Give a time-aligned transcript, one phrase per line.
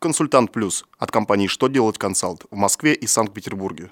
[0.00, 3.90] Консультант Плюс от компании «Что делать консалт» в Москве и Санкт-Петербурге.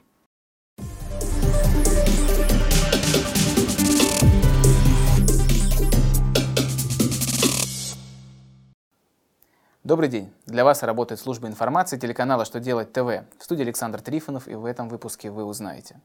[9.83, 10.33] Добрый день!
[10.47, 13.25] Для вас работает служба информации телеканала «Что делать ТВ».
[13.41, 16.01] В студии Александр Трифонов, и в этом выпуске вы узнаете.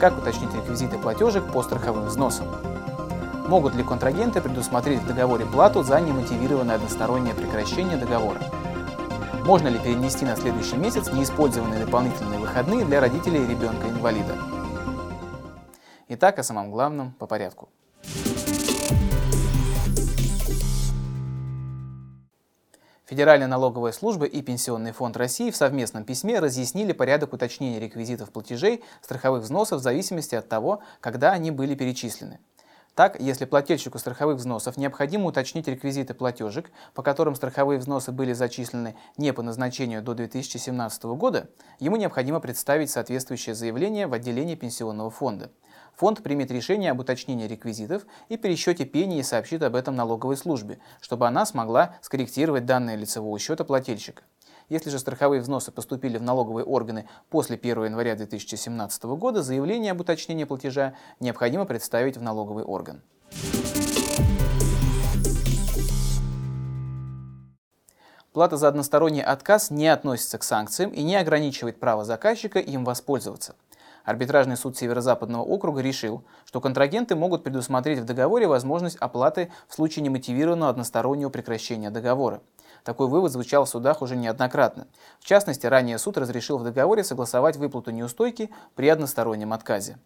[0.00, 2.48] Как уточнить реквизиты платежек по страховым взносам?
[3.48, 8.42] Могут ли контрагенты предусмотреть в договоре плату за немотивированное одностороннее прекращение договора?
[9.46, 14.36] Можно ли перенести на следующий месяц неиспользованные дополнительные выходные для родителей ребенка-инвалида?
[16.08, 17.70] Итак, о самом главном по порядку.
[23.06, 28.84] Федеральная налоговая служба и Пенсионный фонд России в совместном письме разъяснили порядок уточнения реквизитов платежей
[29.00, 32.40] страховых взносов в зависимости от того, когда они были перечислены.
[32.98, 38.96] Так, если плательщику страховых взносов необходимо уточнить реквизиты платежек, по которым страховые взносы были зачислены
[39.16, 45.52] не по назначению до 2017 года, ему необходимо представить соответствующее заявление в отделении пенсионного фонда.
[45.94, 50.80] Фонд примет решение об уточнении реквизитов и пересчете пени и сообщит об этом налоговой службе,
[51.00, 54.24] чтобы она смогла скорректировать данные лицевого счета плательщика.
[54.68, 60.00] Если же страховые взносы поступили в налоговые органы после 1 января 2017 года, заявление об
[60.02, 63.02] уточнении платежа необходимо представить в налоговый орган.
[68.34, 73.56] Плата за односторонний отказ не относится к санкциям и не ограничивает право заказчика им воспользоваться.
[74.04, 80.02] Арбитражный суд Северо-Западного округа решил, что контрагенты могут предусмотреть в договоре возможность оплаты в случае
[80.02, 82.42] немотивированного одностороннего прекращения договора.
[82.84, 84.86] Такой вывод звучал в судах уже неоднократно.
[85.20, 89.98] В частности, ранее суд разрешил в договоре согласовать выплату неустойки при одностороннем отказе.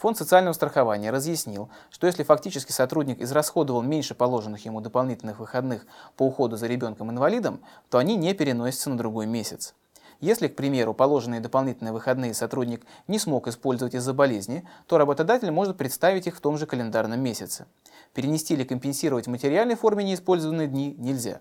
[0.00, 5.84] Фонд социального страхования разъяснил, что если фактически сотрудник израсходовал меньше положенных ему дополнительных выходных
[6.16, 9.74] по уходу за ребенком-инвалидом, то они не переносятся на другой месяц.
[10.20, 15.78] Если, к примеру, положенные дополнительные выходные сотрудник не смог использовать из-за болезни, то работодатель может
[15.78, 17.66] представить их в том же календарном месяце.
[18.12, 21.40] Перенести или компенсировать в материальной форме неиспользованные дни нельзя.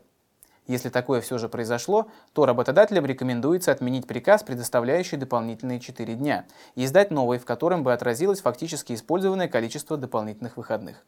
[0.66, 6.86] Если такое все же произошло, то работодателям рекомендуется отменить приказ, предоставляющий дополнительные 4 дня, и
[6.86, 11.04] издать новый, в котором бы отразилось фактически использованное количество дополнительных выходных.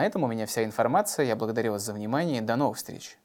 [0.00, 1.26] На этом у меня вся информация.
[1.26, 3.18] Я благодарю вас за внимание до новых встреч.